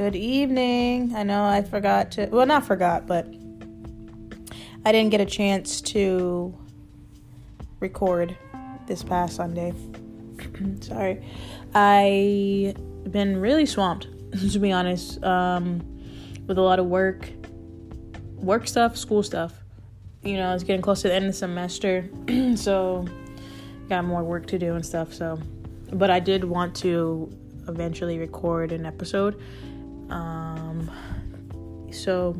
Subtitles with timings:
[0.00, 1.14] Good evening.
[1.14, 3.26] I know I forgot to, well, not forgot, but
[4.86, 6.58] I didn't get a chance to
[7.80, 8.34] record
[8.86, 9.74] this past Sunday.
[10.80, 11.22] Sorry.
[11.74, 14.06] I've been really swamped,
[14.52, 15.82] to be honest, um,
[16.46, 17.28] with a lot of work,
[18.36, 19.52] work stuff, school stuff.
[20.22, 22.08] You know, it's getting close to the end of the semester,
[22.56, 23.06] so
[23.90, 25.12] got more work to do and stuff.
[25.12, 25.38] So,
[25.92, 27.30] but I did want to
[27.68, 29.38] eventually record an episode
[30.10, 30.90] um,
[31.90, 32.36] so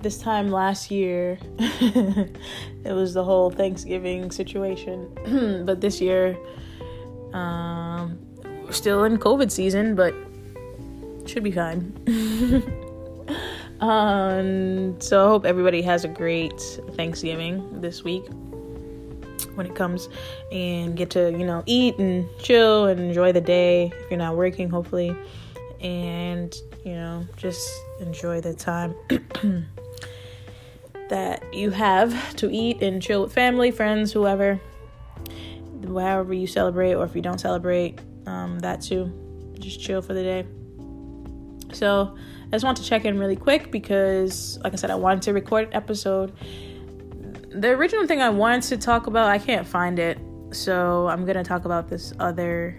[0.00, 5.08] this time last year, it was the whole Thanksgiving situation.
[5.66, 6.36] but this year,
[7.32, 10.14] um, we're still in COVID season, but
[11.26, 11.92] should be fine.
[13.80, 16.60] um, so I hope everybody has a great
[16.92, 18.24] Thanksgiving this week
[19.54, 20.08] when it comes
[20.52, 24.36] and get to, you know, eat and chill and enjoy the day if you're not
[24.36, 25.16] working, hopefully
[25.80, 27.68] and you know just
[28.00, 28.94] enjoy the time
[31.08, 34.60] that you have to eat and chill with family friends whoever
[35.94, 39.12] however you celebrate or if you don't celebrate um, that too.
[39.58, 40.46] Just chill for the day.
[41.72, 45.22] So i just want to check in really quick because like i said i wanted
[45.22, 46.32] to record an episode.
[47.50, 50.18] The original thing i wanted to talk about i can't find it.
[50.52, 52.78] So i'm gonna talk about this other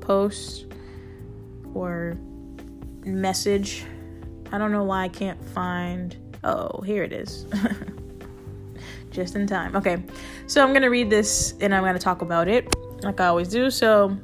[0.00, 0.66] post
[1.74, 2.16] or
[3.04, 3.84] message.
[4.52, 6.16] I don't know why I can't find.
[6.44, 7.46] Oh, here it is.
[9.10, 9.76] Just in time.
[9.76, 10.02] Okay,
[10.46, 13.26] so I'm going to read this and I'm going to talk about it like I
[13.26, 13.70] always do.
[13.70, 14.16] So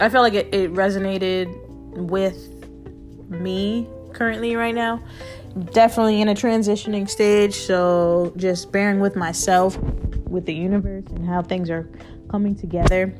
[0.00, 1.54] I felt like it, it resonated
[1.96, 2.68] with
[3.28, 5.02] me currently right now.
[5.72, 9.78] Definitely in a transitioning stage, so just bearing with myself,
[10.28, 11.88] with the universe, and how things are
[12.28, 13.14] coming together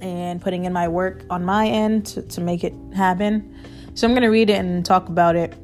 [0.00, 3.54] and putting in my work on my end to, to make it happen.
[3.94, 5.54] So I'm going to read it and talk about it.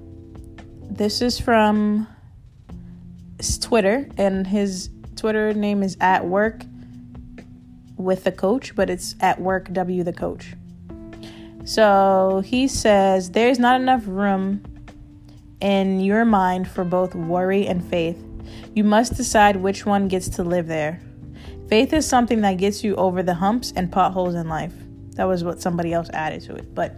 [0.91, 2.07] This is from
[3.61, 6.63] Twitter, and his Twitter name is at work
[7.97, 10.55] with the coach, but it's at work W the coach.
[11.65, 14.63] So he says, There's not enough room
[15.61, 18.23] in your mind for both worry and faith.
[18.75, 21.01] You must decide which one gets to live there.
[21.75, 24.73] Faith is something that gets you over the humps and potholes in life.
[25.17, 26.73] That was what somebody else added to it.
[26.73, 26.95] But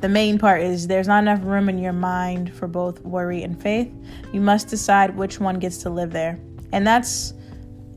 [0.00, 3.60] the main part is there's not enough room in your mind for both worry and
[3.60, 3.92] faith.
[4.32, 6.38] You must decide which one gets to live there.
[6.70, 7.34] And that's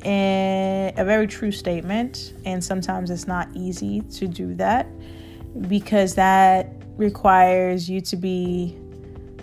[0.03, 2.33] a, very true statement.
[2.43, 4.87] And sometimes it's not easy to do that
[5.67, 8.75] because that requires you to be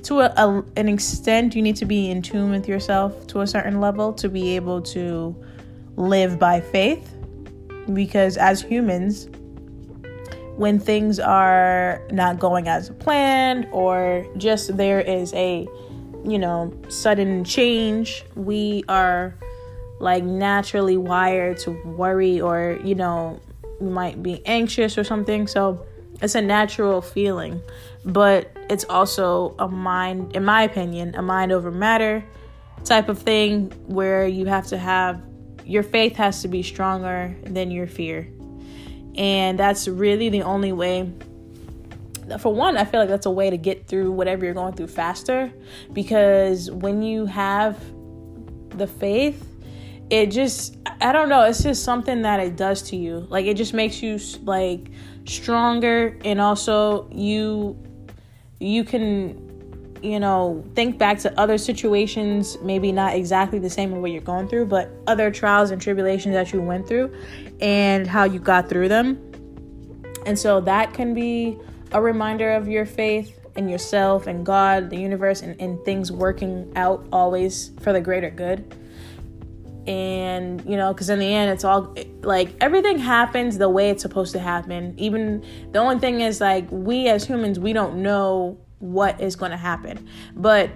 [0.03, 3.47] to a, a, an extent you need to be in tune with yourself to a
[3.47, 5.37] certain level to be able to
[5.97, 7.15] live by faith
[7.93, 9.29] because as humans,
[10.57, 15.67] when things are not going as planned or just there is a
[16.25, 19.35] you know sudden change we are
[19.99, 23.41] like naturally wired to worry or you know
[23.81, 25.47] we might be anxious or something.
[25.47, 25.85] So
[26.21, 27.61] it's a natural feeling
[28.05, 32.25] but it's also a mind in my opinion a mind over matter
[32.85, 35.21] type of thing where you have to have
[35.65, 38.29] your faith has to be stronger than your fear.
[39.15, 41.13] And that's really the only way.
[42.39, 44.87] For one, I feel like that's a way to get through whatever you're going through
[44.87, 45.53] faster
[45.93, 47.79] because when you have
[48.71, 49.47] the faith,
[50.09, 53.27] it just, I don't know, it's just something that it does to you.
[53.29, 54.91] Like it just makes you like
[55.25, 57.79] stronger and also you
[58.59, 59.52] you can
[60.03, 64.21] you know, think back to other situations, maybe not exactly the same of what you're
[64.21, 67.15] going through, but other trials and tribulations that you went through
[67.61, 69.19] and how you got through them.
[70.27, 71.59] And so that can be
[71.93, 76.73] a reminder of your faith in yourself and God, the universe, and, and things working
[76.75, 78.77] out always for the greater good.
[79.87, 84.03] And, you know, because in the end, it's all like everything happens the way it's
[84.03, 84.95] supposed to happen.
[84.97, 89.53] Even the only thing is, like, we as humans, we don't know what is going
[89.53, 90.09] to happen.
[90.35, 90.71] But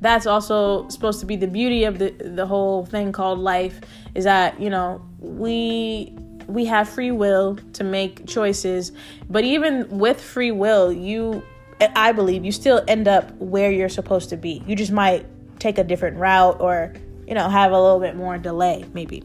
[0.00, 3.80] that's also supposed to be the beauty of the the whole thing called life
[4.14, 6.12] is that, you know, we
[6.48, 8.92] we have free will to make choices,
[9.30, 11.42] but even with free will, you
[11.80, 14.62] I believe you still end up where you're supposed to be.
[14.66, 15.26] You just might
[15.60, 16.92] take a different route or,
[17.26, 19.22] you know, have a little bit more delay maybe.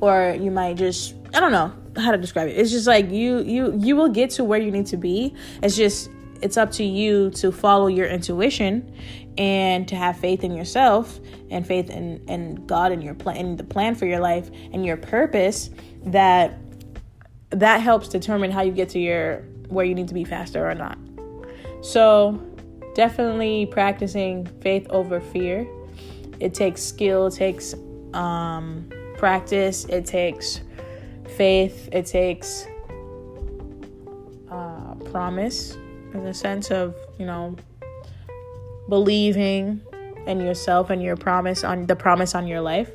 [0.00, 2.52] Or you might just I don't know how to describe it.
[2.52, 5.34] It's just like you you you will get to where you need to be.
[5.62, 6.10] It's just
[6.44, 8.94] it's up to you to follow your intuition
[9.38, 11.18] and to have faith in yourself
[11.50, 14.98] and faith in, in God and your plan the plan for your life and your
[14.98, 15.70] purpose
[16.04, 16.58] that
[17.48, 19.38] that helps determine how you get to your
[19.68, 20.98] where you need to be faster or not.
[21.80, 22.38] So
[22.94, 25.66] definitely practicing faith over fear.
[26.40, 27.74] It takes skill, it takes
[28.12, 30.60] um, practice, it takes
[31.38, 32.66] faith, it takes
[34.50, 35.78] uh, promise
[36.14, 37.56] in the sense of, you know,
[38.88, 39.80] believing
[40.26, 42.90] in yourself and your promise on the promise on your life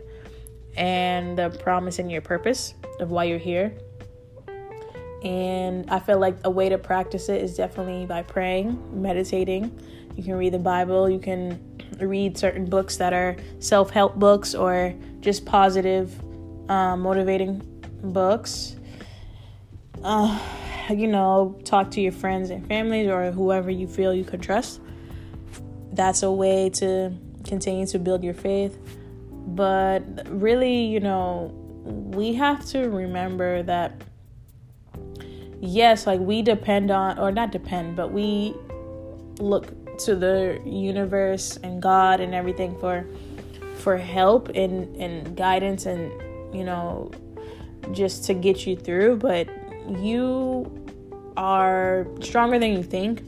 [0.76, 3.74] and the promise in your purpose of why you're here.
[5.24, 9.78] And I feel like a way to practice it is definitely by praying, meditating.
[10.16, 11.60] You can read the Bible, you can
[12.00, 16.18] read certain books that are self help books or just positive,
[16.70, 17.62] uh, motivating
[18.02, 18.78] books.
[20.02, 20.40] Uh,
[20.90, 24.82] you know, talk to your friends and families or whoever you feel you can trust.
[25.94, 27.14] That's a way to
[27.44, 28.78] continue to build your faith.
[29.32, 31.52] But really, you know,
[31.84, 34.02] we have to remember that
[35.62, 38.54] yes, like we depend on, or not depend, but we
[39.40, 43.06] look to the universe and God and everything for
[43.76, 46.12] for help and and guidance and
[46.54, 47.12] you know
[47.92, 49.48] just to get you through but
[49.90, 50.72] you
[51.38, 53.24] are stronger than you think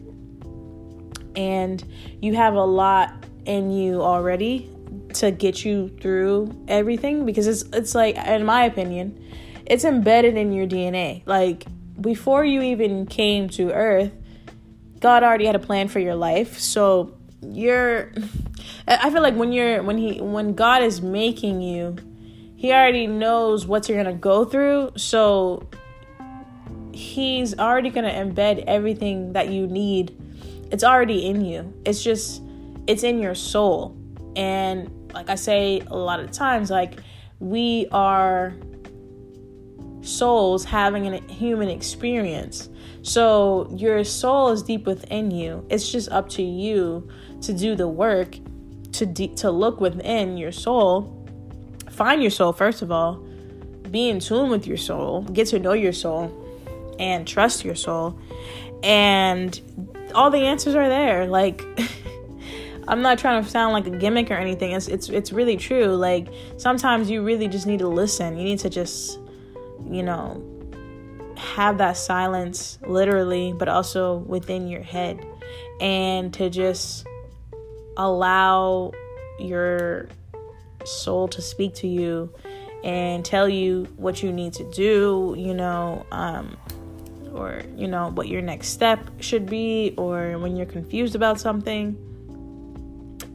[1.36, 1.84] and
[2.22, 4.70] you have a lot in you already
[5.14, 9.18] to get you through everything because it's it's like in my opinion
[9.66, 11.66] it's embedded in your DNA like
[12.00, 14.12] before you even came to earth
[15.02, 16.60] God already had a plan for your life.
[16.60, 18.14] So you're
[18.88, 21.98] I feel like when you're when he when God is making you
[22.56, 24.92] he already knows what you're going to go through.
[24.96, 25.68] So
[27.02, 30.16] he's already going to embed everything that you need.
[30.72, 31.74] It's already in you.
[31.84, 32.44] It's just
[32.88, 33.98] it's in your soul.
[34.36, 37.02] And like i say a lot of times like
[37.40, 38.54] we are
[40.02, 42.70] souls having a human experience.
[43.02, 45.66] So your soul is deep within you.
[45.70, 47.10] It's just up to you
[47.42, 48.38] to do the work
[48.94, 51.18] to de- to look within your soul.
[51.90, 53.16] Find your soul first of all.
[53.90, 55.24] Be in tune with your soul.
[55.24, 56.41] Get to know your soul
[57.02, 58.18] and trust your soul
[58.84, 59.60] and
[60.16, 61.64] all the answers are there like
[62.88, 64.72] I'm not trying to sound like a gimmick or anything.
[64.72, 65.96] It's it's it's really true.
[65.96, 66.28] Like
[66.58, 68.38] sometimes you really just need to listen.
[68.38, 69.20] You need to just,
[69.90, 70.44] you know,
[71.38, 75.26] have that silence literally, but also within your head
[75.80, 77.06] and to just
[77.98, 78.92] allow
[79.40, 80.08] your
[80.86, 82.34] soul to speak to you
[82.84, 86.58] and tell you what you need to do, you know, um,
[87.34, 91.98] or you know what your next step should be or when you're confused about something.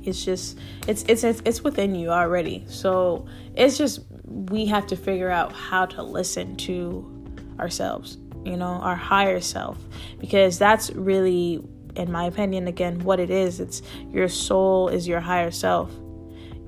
[0.05, 2.65] It's just it's it's it's, it's within you already.
[2.69, 7.13] So it's just we have to figure out how to listen to
[7.59, 9.77] ourselves you know our higher self.
[10.19, 11.63] Because that's really
[11.97, 13.61] in my opinion again what it is.
[13.61, 15.91] It's your soul is your higher self.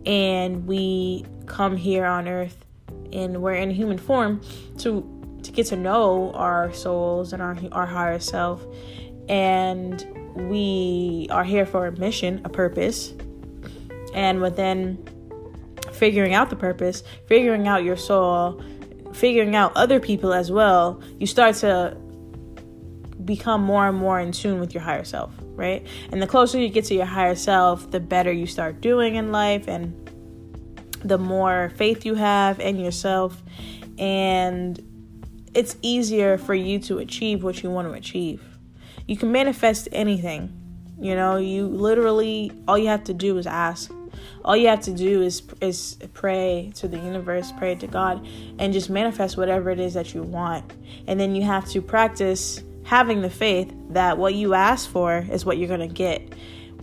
[0.04, 2.64] And we come here on earth
[3.12, 4.40] and we're in human form
[4.78, 5.17] to to
[5.58, 8.64] get to know our souls and our our higher self.
[9.28, 10.06] And
[10.48, 13.12] we are here for a mission a purpose.
[14.14, 15.04] And within
[15.92, 18.62] figuring out the purpose figuring out your soul
[19.12, 21.96] figuring out other people as well you start to
[23.24, 25.84] become more and more in tune with your higher self right?
[26.12, 29.32] And the closer you get to your higher self the better you start doing in
[29.32, 29.92] life and
[31.04, 33.42] the more faith you have in yourself.
[33.98, 34.80] And
[35.58, 38.40] it's easier for you to achieve what you want to achieve.
[39.08, 40.52] You can manifest anything.
[41.00, 43.90] You know, you literally all you have to do is ask.
[44.44, 48.24] All you have to do is is pray to the universe, pray to God,
[48.60, 50.74] and just manifest whatever it is that you want.
[51.08, 55.44] And then you have to practice having the faith that what you ask for is
[55.44, 56.34] what you're going to get.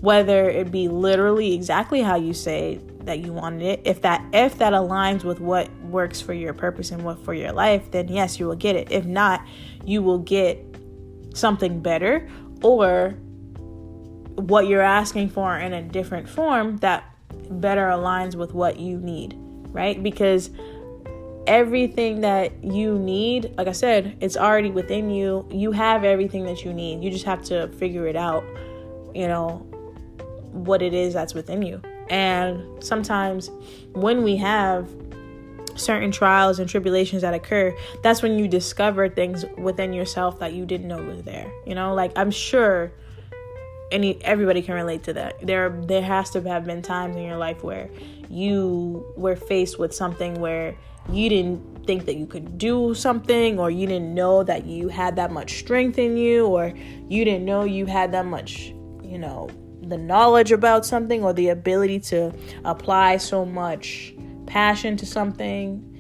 [0.02, 4.58] Whether it be literally exactly how you say that you wanted it if that if
[4.58, 8.38] that aligns with what works for your purpose and what for your life then yes
[8.40, 9.42] you will get it if not
[9.86, 10.60] you will get
[11.34, 12.30] something better
[12.62, 13.16] or
[14.36, 17.04] what you're asking for in a different form that
[17.50, 19.34] better aligns with what you need
[19.72, 20.50] right because
[21.48, 25.48] everything that you need, like I said, it's already within you.
[25.52, 27.04] You have everything that you need.
[27.04, 28.44] You just have to figure it out,
[29.14, 29.58] you know,
[30.52, 31.82] what it is that's within you.
[32.10, 33.50] And sometimes
[33.94, 34.90] when we have
[35.76, 40.66] certain trials and tribulations that occur, that's when you discover things within yourself that you
[40.66, 41.52] didn't know was there.
[41.66, 42.92] You know, like I'm sure
[43.92, 45.46] any everybody can relate to that.
[45.46, 47.90] There there has to have been times in your life where
[48.30, 50.76] you were faced with something where
[51.10, 55.16] you didn't think that you could do something or you didn't know that you had
[55.18, 56.74] that much strength in you or
[57.08, 59.50] you didn't know you had that much, you know,
[59.84, 64.15] the knowledge about something or the ability to apply so much
[64.48, 65.92] passion to something.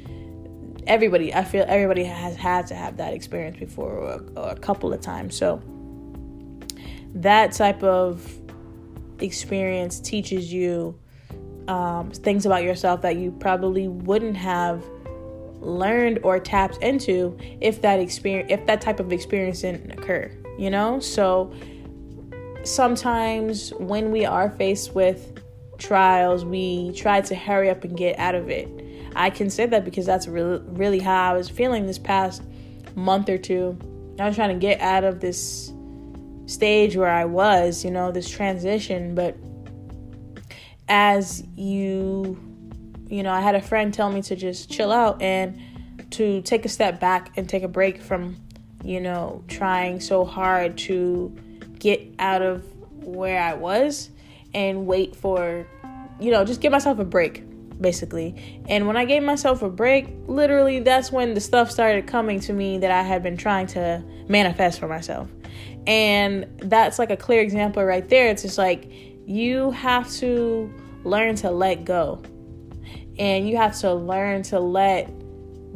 [0.87, 4.93] Everybody i feel everybody has had to have that experience before or, or a couple
[4.93, 5.35] of times.
[5.35, 5.61] So
[7.15, 8.27] that type of
[9.19, 10.99] experience teaches you
[11.67, 14.83] um, things about yourself that you probably wouldn't have
[15.59, 20.69] learned or tapped into if that experience if that type of experience didn't occur you
[20.69, 20.99] know?
[20.99, 21.53] So
[22.63, 25.39] sometimes when we are faced with
[25.77, 28.69] trials we try to hurry up and get out of it.
[29.15, 32.43] I can say that because that's really really how i was feeling this past
[32.95, 33.77] month or two.
[34.19, 35.71] I was trying to get out of this
[36.47, 39.35] stage where i was you know this transition but
[40.87, 42.37] as you
[43.09, 45.59] you know, I had a friend tell me to just chill out and
[46.11, 48.37] to take a step back and take a break from,
[48.83, 51.35] you know, trying so hard to
[51.79, 52.63] get out of
[53.03, 54.09] where I was
[54.55, 55.67] and wait for,
[56.19, 57.43] you know, just give myself a break
[57.79, 58.63] basically.
[58.69, 62.53] And when I gave myself a break, literally that's when the stuff started coming to
[62.53, 65.29] me that I had been trying to manifest for myself.
[65.85, 68.29] And that's like a clear example right there.
[68.29, 68.89] It's just like
[69.25, 72.23] you have to learn to let go
[73.19, 75.11] and you have to learn to let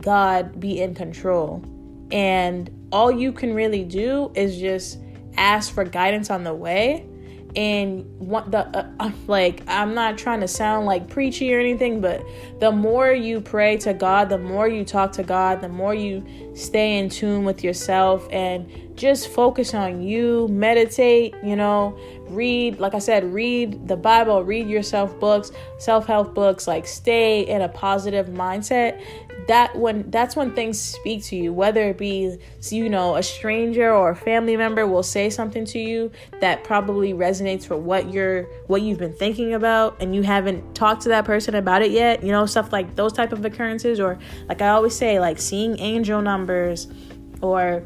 [0.02, 1.64] God be in control.
[2.12, 5.00] And all you can really do is just
[5.38, 7.09] ask for guidance on the way
[7.56, 12.24] and what the uh, like i'm not trying to sound like preachy or anything but
[12.60, 16.24] the more you pray to god the more you talk to god the more you
[16.54, 22.94] stay in tune with yourself and just focus on you meditate you know read like
[22.94, 28.28] i said read the bible read yourself books self-help books like stay in a positive
[28.28, 29.02] mindset
[29.50, 32.38] that when that's when things speak to you whether it be
[32.70, 37.14] you know a stranger or a family member will say something to you that probably
[37.14, 41.26] resonates for what you're what you've been thinking about and you haven't talked to that
[41.26, 44.68] person about it yet you know stuff like those type of occurrences or like i
[44.68, 46.88] always say like seeing angel numbers
[47.42, 47.84] or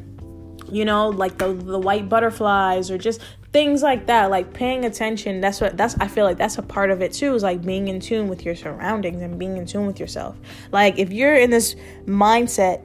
[0.70, 3.22] you know like the the white butterflies or just
[3.54, 6.90] things like that like paying attention that's what that's i feel like that's a part
[6.90, 9.86] of it too is like being in tune with your surroundings and being in tune
[9.86, 10.36] with yourself.
[10.72, 11.76] Like if you're in this
[12.08, 12.82] mindset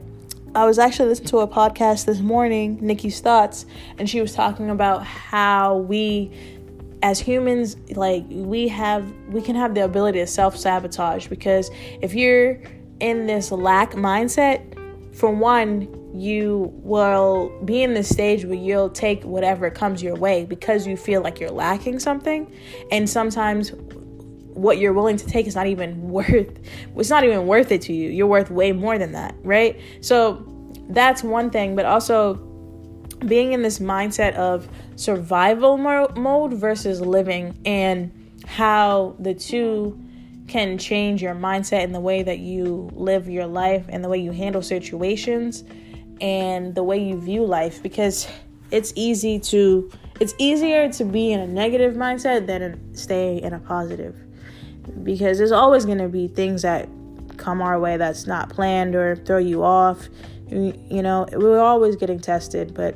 [0.53, 3.65] i was actually listening to a podcast this morning nikki's thoughts
[3.97, 6.31] and she was talking about how we
[7.01, 11.71] as humans like we have we can have the ability to self-sabotage because
[12.01, 12.61] if you're
[12.99, 14.78] in this lack mindset
[15.19, 20.45] for one you will be in this stage where you'll take whatever comes your way
[20.45, 22.51] because you feel like you're lacking something.
[22.89, 23.73] And sometimes
[24.53, 26.59] what you're willing to take is not even worth
[26.95, 28.09] it's not even worth it to you.
[28.09, 29.79] You're worth way more than that right?
[30.01, 30.45] So
[30.89, 32.35] that's one thing but also
[33.27, 39.99] being in this mindset of survival mo- mode versus living and how the two
[40.49, 44.17] can change your mindset and the way that you live your life and the way
[44.17, 45.63] you handle situations
[46.19, 48.27] and the way you view life because
[48.71, 49.89] it's easy to
[50.19, 54.15] it's easier to be in a negative mindset than stay in a positive.
[55.03, 56.89] Because there's always going to be things that
[57.37, 60.09] come our way that's not planned or throw you off
[60.51, 62.95] you know we're always getting tested but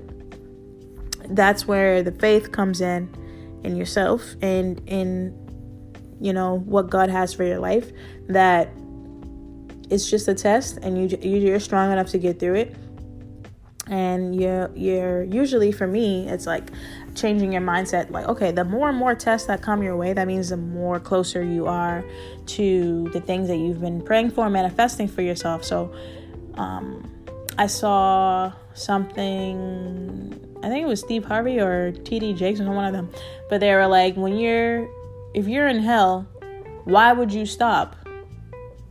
[1.29, 3.09] that's where the faith comes in
[3.63, 5.33] in yourself and in
[6.23, 7.91] you know what God has for your life
[8.27, 8.69] that
[9.89, 12.75] it's just a test and you you're strong enough to get through it.
[13.87, 16.71] And you're you're usually for me it's like
[17.15, 18.09] changing your mindset.
[18.09, 20.99] Like okay the more and more tests that come your way that means the more
[20.99, 22.03] closer you are
[22.45, 25.65] to the things that you've been praying for manifesting for yourself.
[25.65, 25.93] So
[26.55, 27.09] um,
[27.57, 32.93] i saw something i think it was steve harvey or td jakes or one of
[32.93, 33.09] them
[33.49, 34.87] but they were like when you're
[35.33, 36.27] if you're in hell
[36.85, 37.95] why would you stop?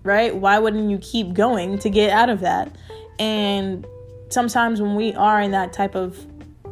[0.03, 0.35] Right?
[0.35, 2.75] Why wouldn't you keep going to get out of that?
[3.19, 3.87] And
[4.31, 6.27] sometimes when we are in that type of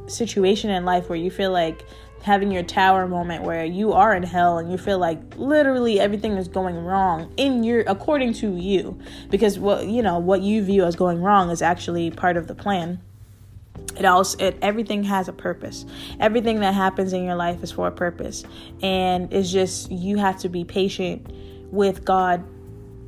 [0.07, 1.87] situation in life where you feel like
[2.23, 6.33] having your tower moment where you are in hell and you feel like literally everything
[6.33, 8.99] is going wrong in your according to you
[9.31, 12.55] because what you know what you view as going wrong is actually part of the
[12.55, 13.01] plan
[13.97, 15.85] it also it everything has a purpose.
[16.19, 18.45] Everything that happens in your life is for a purpose.
[18.83, 21.33] And it's just you have to be patient
[21.71, 22.45] with god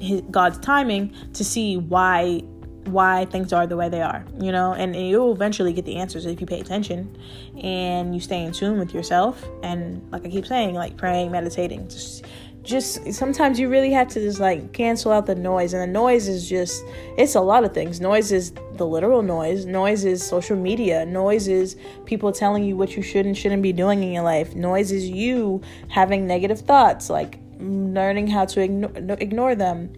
[0.01, 2.43] his, god's timing to see why
[2.87, 5.97] why things are the way they are, you know, and, and, you'll eventually get the
[5.97, 7.17] answers if you pay attention
[7.63, 9.49] and you stay in tune with yourself.
[9.63, 12.25] And like I keep saying, like praying, meditating, just,
[12.63, 15.73] just sometimes you really have to just like cancel out the noise.
[15.73, 16.85] And the noise is just,
[17.19, 18.01] it's a lot of things.
[18.01, 21.77] Noise is the literal noise, noise is social media, noise is
[22.07, 25.09] people telling you what you should and shouldn't be doing in your life, noise is
[25.09, 28.91] you having negative thoughts, like learning how to ignore,
[29.21, 29.93] ignore them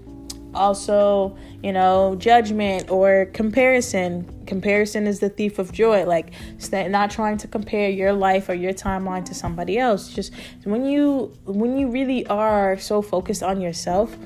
[0.54, 4.28] also you know judgment or comparison.
[4.46, 6.04] Comparison is the thief of joy.
[6.04, 6.32] Like
[6.72, 10.12] not trying to compare your life or your timeline to somebody else.
[10.12, 10.32] Just
[10.64, 14.16] when you when you really are so focused on yourself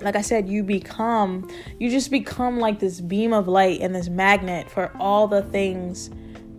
[0.00, 4.08] like I said, you become, you just become like this beam of light and this
[4.08, 6.10] magnet for all the things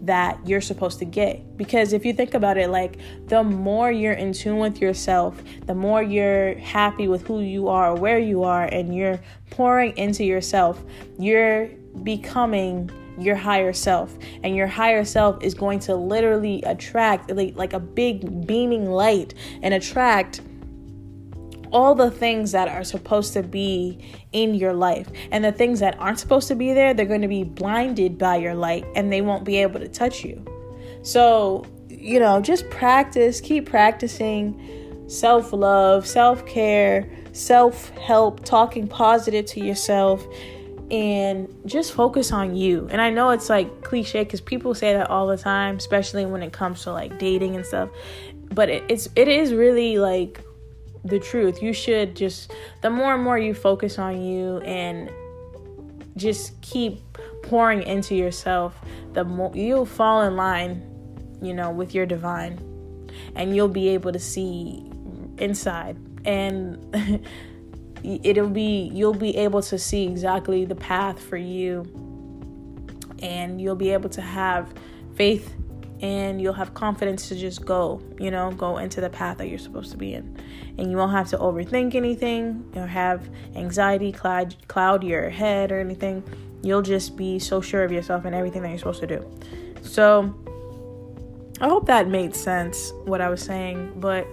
[0.07, 1.57] that you're supposed to get.
[1.57, 5.75] Because if you think about it, like the more you're in tune with yourself, the
[5.75, 9.19] more you're happy with who you are, where you are, and you're
[9.51, 10.83] pouring into yourself,
[11.19, 11.67] you're
[12.03, 14.15] becoming your higher self.
[14.43, 19.33] And your higher self is going to literally attract like, like a big beaming light
[19.61, 20.41] and attract
[21.71, 23.99] all the things that are supposed to be
[24.31, 25.07] in your life.
[25.31, 28.37] And the things that aren't supposed to be there, they're going to be blinded by
[28.37, 30.43] your light and they won't be able to touch you.
[31.03, 34.59] So, you know, just practice, keep practicing
[35.07, 40.25] self love, self care, self help, talking positive to yourself.
[40.89, 42.87] And just focus on you.
[42.89, 46.41] And I know it's like cliche because people say that all the time, especially when
[46.41, 47.89] it comes to like dating and stuff.
[48.53, 50.41] But it, it's it is really like
[51.07, 51.61] the truth.
[51.61, 55.11] You should just, the more and more you focus on you and
[56.15, 57.01] just keep
[57.43, 58.79] pouring into yourself,
[59.13, 60.83] the more you'll fall in line,
[61.41, 62.59] you know, with your divine.
[63.35, 64.91] And you'll be able to see
[65.37, 65.97] inside.
[66.25, 66.95] And
[68.03, 71.85] it'll be, you'll be able to see exactly the path for you.
[73.21, 74.73] And you'll be able to have
[75.15, 75.55] faith
[76.01, 79.57] and you'll have confidence to just go, you know, go into the path that you're
[79.57, 80.37] supposed to be in.
[80.77, 85.79] And you won't have to overthink anything or have anxiety cloud, cloud your head or
[85.79, 86.23] anything.
[86.61, 89.25] You'll just be so sure of yourself and everything that you're supposed to do.
[89.81, 90.35] So,
[91.59, 94.27] I hope that made sense what I was saying, but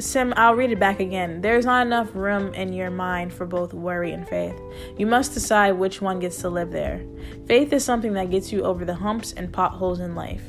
[0.00, 1.42] Sim, I'll read it back again.
[1.42, 4.58] There's not enough room in your mind for both worry and faith.
[4.96, 7.04] You must decide which one gets to live there.
[7.46, 10.42] Faith is something that gets you over the humps and potholes in life.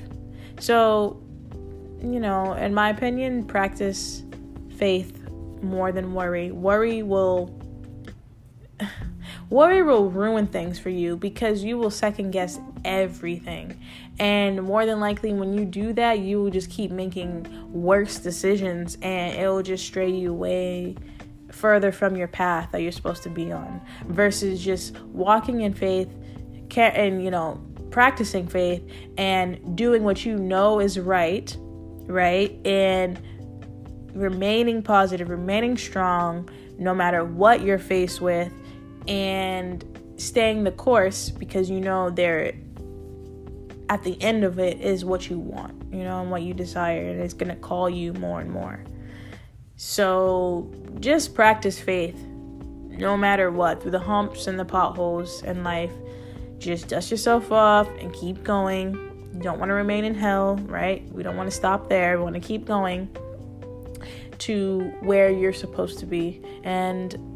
[0.60, 1.22] So,
[2.02, 4.24] you know, in my opinion, practice
[4.78, 5.28] faith
[5.62, 6.52] more than worry.
[6.52, 7.60] Worry will
[9.52, 13.78] worry will ruin things for you because you will second guess everything.
[14.18, 18.98] And more than likely, when you do that, you will just keep making worse decisions
[19.02, 20.96] and it will just stray you away
[21.52, 26.10] further from your path that you're supposed to be on versus just walking in faith
[26.78, 28.82] and, you know, practicing faith
[29.18, 31.58] and doing what you know is right,
[32.08, 32.58] right?
[32.66, 33.20] And
[34.14, 38.52] remaining positive, remaining strong no matter what you're faced with,
[39.08, 39.84] and
[40.18, 42.54] staying the course because you know there
[43.90, 47.10] at the end of it is what you want, you know, and what you desire,
[47.10, 48.84] and it's gonna call you more and more.
[49.76, 52.16] So just practice faith
[52.92, 55.92] no matter what, through the humps and the potholes in life.
[56.60, 58.94] Just dust yourself off and keep going.
[59.34, 61.04] You don't want to remain in hell, right?
[61.12, 62.18] We don't want to stop there.
[62.18, 63.10] We want to keep going
[64.40, 66.42] to where you're supposed to be.
[66.64, 67.31] And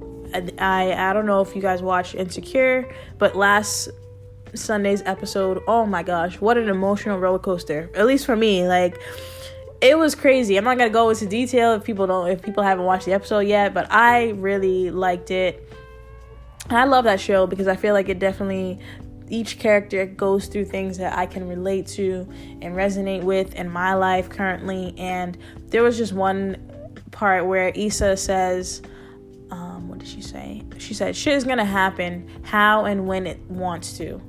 [0.59, 3.89] I I don't know if you guys watch Insecure, but last
[4.53, 7.89] Sunday's episode, oh my gosh, what an emotional roller coaster.
[7.95, 8.99] At least for me, like
[9.81, 10.57] it was crazy.
[10.57, 13.41] I'm not gonna go into detail if people don't if people haven't watched the episode
[13.41, 15.69] yet, but I really liked it.
[16.69, 18.79] I love that show because I feel like it definitely
[19.29, 22.27] each character goes through things that I can relate to
[22.61, 24.93] and resonate with in my life currently.
[24.97, 26.71] And there was just one
[27.11, 28.81] part where Issa says,
[29.51, 30.63] um, what did she say?
[30.77, 34.21] She said, shit is gonna happen how and when it wants to.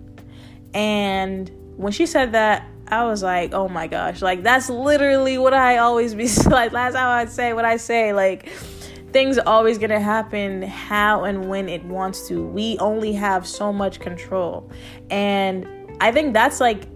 [0.74, 5.54] And when she said that, I was like, oh my gosh, like that's literally what
[5.54, 6.72] I always be like.
[6.72, 8.48] Last time I'd say what I say, like
[9.12, 12.46] things are always gonna happen how and when it wants to.
[12.46, 14.70] We only have so much control,
[15.10, 15.66] and
[16.00, 16.86] I think that's like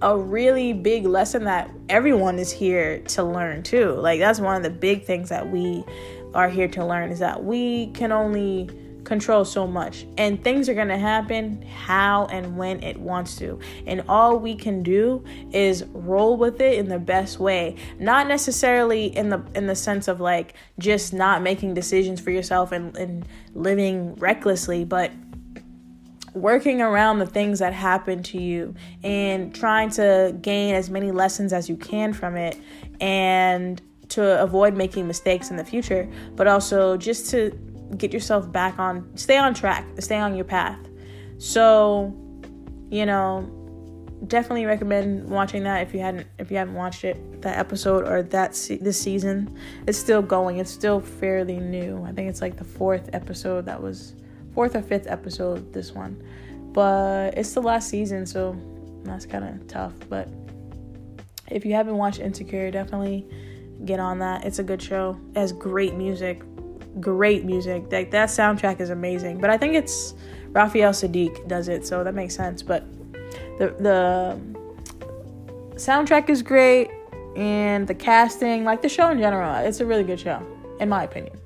[0.00, 3.92] a really big lesson that everyone is here to learn too.
[3.92, 5.84] Like that's one of the big things that we
[6.34, 8.68] are here to learn is that we can only
[9.04, 10.06] control so much.
[10.16, 13.58] And things are going to happen how and when it wants to.
[13.86, 17.76] And all we can do is roll with it in the best way.
[17.98, 22.72] Not necessarily in the in the sense of like just not making decisions for yourself
[22.72, 25.10] and, and living recklessly but
[26.34, 31.52] working around the things that happen to you and trying to gain as many lessons
[31.52, 32.58] as you can from it.
[33.00, 33.80] And
[34.12, 37.50] to avoid making mistakes in the future, but also just to
[37.96, 40.78] get yourself back on, stay on track, stay on your path.
[41.38, 42.14] So,
[42.90, 43.58] you know,
[44.26, 48.22] definitely recommend watching that if you hadn't if you haven't watched it that episode or
[48.22, 49.56] that se- this season.
[49.86, 50.58] It's still going.
[50.58, 52.04] It's still fairly new.
[52.04, 54.14] I think it's like the fourth episode that was
[54.54, 56.22] fourth or fifth episode this one.
[56.72, 58.56] But it's the last season so
[59.04, 59.94] that's kind of tough.
[60.08, 60.28] But
[61.50, 63.26] if you haven't watched insecure definitely
[63.84, 66.42] get on that it's a good show it has great music
[67.00, 70.14] great music like that soundtrack is amazing but i think it's
[70.50, 72.84] raphael saadiq does it so that makes sense but
[73.58, 74.40] the the
[75.76, 76.90] soundtrack is great
[77.36, 80.40] and the casting like the show in general it's a really good show
[80.80, 81.36] in my opinion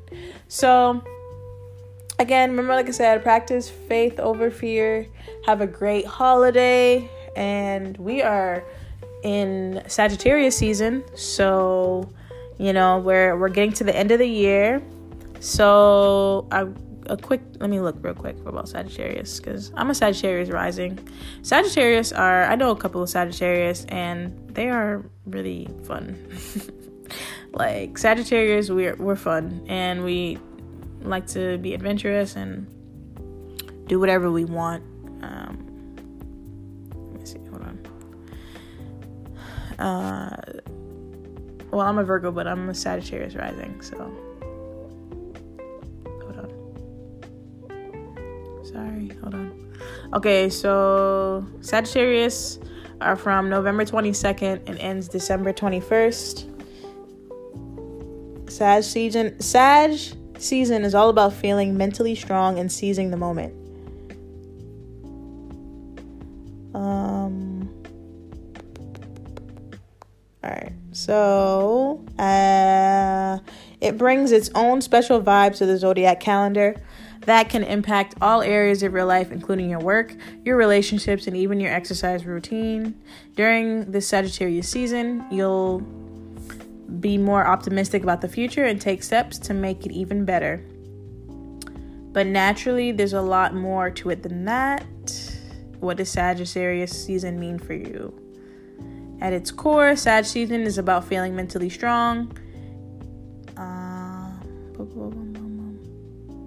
[0.48, 1.02] so
[2.18, 5.06] again, remember, like I said, practice faith over fear.
[5.44, 7.08] Have a great holiday.
[7.36, 8.64] And we are
[9.22, 11.04] in Sagittarius season.
[11.14, 12.08] So,
[12.58, 14.82] you know, we're, we're getting to the end of the year.
[15.40, 16.66] So, I,
[17.08, 20.98] a quick, let me look real quick for about Sagittarius because I'm a Sagittarius rising.
[21.42, 26.16] Sagittarius are, I know a couple of Sagittarius and they are really fun.
[27.52, 30.38] like Sagittarius, we're, we're fun and we
[31.02, 32.66] like to be adventurous and
[33.86, 34.82] do whatever we want.
[35.22, 35.62] Um,
[37.12, 37.38] let me see.
[37.50, 37.78] Hold on.
[39.78, 40.45] Uh,
[41.76, 43.96] well, I'm a Virgo, but I'm a Sagittarius rising, so.
[46.22, 46.48] Hold on.
[48.64, 49.76] Sorry, hold on.
[50.14, 52.58] Okay, so Sagittarius
[53.02, 56.54] are from November 22nd and ends December 21st.
[58.50, 59.98] Sag season, Sag
[60.38, 63.52] season is all about feeling mentally strong and seizing the moment.
[66.74, 67.68] Um,
[70.42, 73.38] all right, so uh,
[73.82, 76.74] it brings its own special vibes to the zodiac calendar
[77.26, 81.60] that can impact all areas of your life, including your work, your relationships, and even
[81.60, 82.98] your exercise routine.
[83.34, 85.80] During this Sagittarius season, you'll
[87.00, 90.64] be more optimistic about the future and take steps to make it even better.
[92.12, 94.86] But naturally, there's a lot more to it than that.
[95.80, 98.25] What does Sagittarius season mean for you?
[99.20, 102.36] At its core, Sag season is about feeling mentally strong.
[103.56, 103.96] Uh,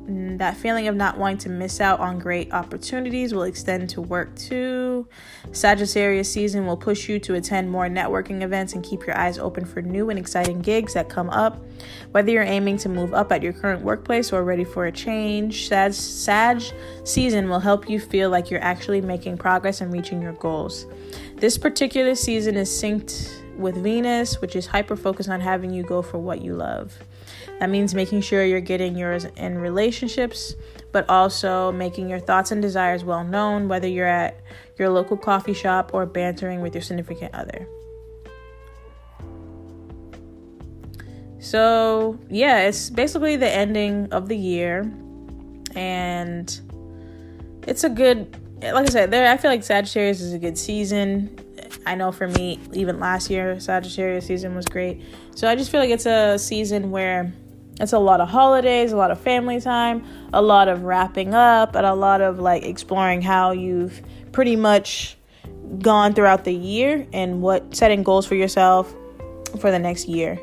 [0.09, 4.01] Mm, that feeling of not wanting to miss out on great opportunities will extend to
[4.01, 5.07] work too.
[5.51, 9.65] Sagittarius season will push you to attend more networking events and keep your eyes open
[9.65, 11.63] for new and exciting gigs that come up.
[12.11, 15.67] Whether you're aiming to move up at your current workplace or ready for a change,
[15.67, 16.63] Sag, Sag
[17.03, 20.87] season will help you feel like you're actually making progress and reaching your goals.
[21.35, 26.01] This particular season is synced with Venus, which is hyper focused on having you go
[26.01, 26.97] for what you love.
[27.59, 30.55] That means making sure you're getting yours in relationships,
[30.91, 34.39] but also making your thoughts and desires well known, whether you're at
[34.77, 37.67] your local coffee shop or bantering with your significant other.
[41.39, 44.91] So, yeah, it's basically the ending of the year,
[45.75, 46.59] and
[47.67, 49.29] it's a good, like I said, there.
[49.29, 51.37] I feel like Sagittarius is a good season.
[51.85, 55.01] I know for me, even last year, Sagittarius season was great.
[55.35, 57.33] So I just feel like it's a season where
[57.79, 61.75] it's a lot of holidays, a lot of family time, a lot of wrapping up,
[61.75, 65.17] and a lot of like exploring how you've pretty much
[65.79, 68.93] gone throughout the year and what setting goals for yourself
[69.59, 70.39] for the next year.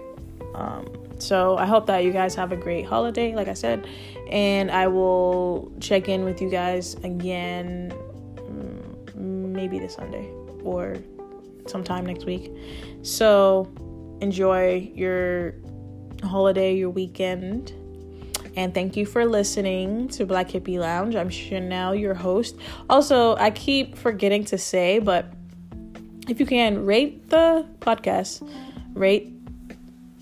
[0.55, 0.87] Um,
[1.19, 3.87] so I hope that you guys have a great holiday, like I said,
[4.31, 7.93] and I will check in with you guys again
[8.37, 10.31] mm, maybe this Sunday
[10.63, 10.97] or
[11.67, 12.53] sometime next week.
[13.03, 13.71] So
[14.21, 15.55] enjoy your
[16.27, 17.73] holiday, your weekend.
[18.57, 21.15] And thank you for listening to Black Hippie Lounge.
[21.15, 22.57] I'm Chanel, your host.
[22.89, 25.27] Also, I keep forgetting to say, but
[26.29, 28.49] if you can, rate the podcast.
[28.95, 29.33] Rate,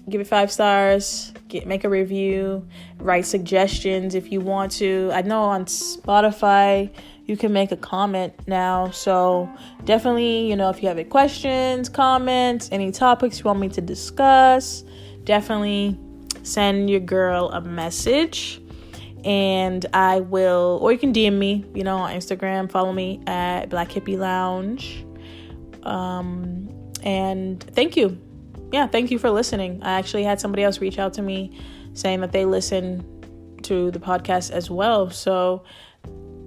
[0.09, 2.67] give it five stars, get make a review,
[2.99, 5.11] write suggestions if you want to.
[5.12, 6.90] I know on Spotify
[7.27, 8.90] you can make a comment now.
[8.90, 9.49] So
[9.85, 13.81] definitely, you know, if you have any questions, comments, any topics you want me to
[13.81, 14.85] discuss,
[15.24, 15.98] definitely
[16.42, 18.60] send your girl a message
[19.24, 22.70] and I will, or you can DM me, you know, on Instagram.
[22.70, 25.04] Follow me at Black Hippie Lounge.
[25.82, 26.68] Um,
[27.02, 28.20] and thank you.
[28.72, 29.82] Yeah, thank you for listening.
[29.82, 31.58] I actually had somebody else reach out to me
[31.94, 33.06] saying that they listen
[33.62, 35.08] to the podcast as well.
[35.10, 35.64] So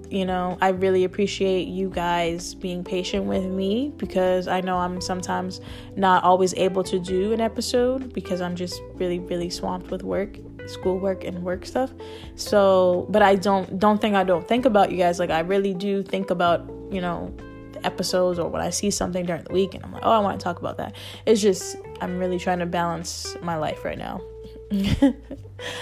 [0.10, 5.02] you know, I really appreciate you guys being patient with me because I know I'm
[5.02, 5.60] sometimes
[5.96, 10.38] not always able to do an episode because I'm just really, really swamped with work,
[10.67, 11.91] schoolwork, and work stuff.
[12.36, 15.20] So, but I don't don't think I don't think about you guys.
[15.20, 17.34] Like I really do think about you know
[17.84, 20.39] episodes or when I see something during the week and I'm like, oh, I want
[20.39, 20.96] to talk about that.
[21.26, 24.22] It's just I'm really trying to balance my life right now.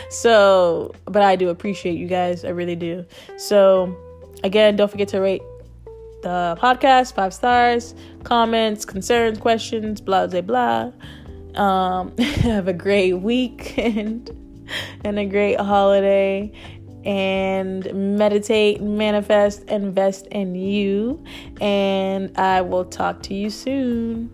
[0.09, 2.45] so, but I do appreciate you guys.
[2.45, 3.05] I really do.
[3.37, 3.95] So
[4.43, 5.41] Again, don't forget to rate
[6.21, 7.93] the podcast five stars,
[8.23, 10.91] comments, concerns, questions, blah, blah, blah.
[11.61, 14.31] Um, have a great weekend
[15.03, 16.51] and a great holiday.
[17.05, 21.23] And meditate, manifest, invest in you.
[21.61, 24.31] And I will talk to you soon.